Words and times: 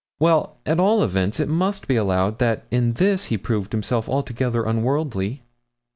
'Well, 0.19 0.57
at 0.65 0.79
all 0.79 1.03
events, 1.03 1.39
it 1.39 1.47
must 1.47 1.87
be 1.87 1.95
allowed 1.95 2.39
that 2.39 2.65
in 2.71 2.93
this 2.93 3.25
he 3.25 3.37
proved 3.37 3.71
himself 3.71 4.09
altogether 4.09 4.63
unworldly.' 4.63 5.43